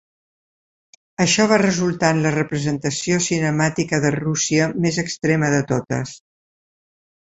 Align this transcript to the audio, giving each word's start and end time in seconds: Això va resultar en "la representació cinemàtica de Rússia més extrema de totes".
Això 1.25 1.45
va 1.51 1.59
resultar 1.63 2.11
en 2.15 2.23
"la 2.25 2.33
representació 2.37 3.21
cinemàtica 3.29 4.03
de 4.09 4.15
Rússia 4.19 4.75
més 4.83 5.03
extrema 5.09 5.57
de 5.59 5.65
totes". 5.77 6.21